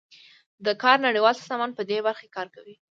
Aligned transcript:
د 0.65 0.67
کار 0.83 0.97
نړیوال 1.05 1.35
سازمان 1.41 1.71
پدې 1.77 1.97
برخه 2.07 2.21
کې 2.27 2.33
کار 2.37 2.47
کوي 2.55 2.75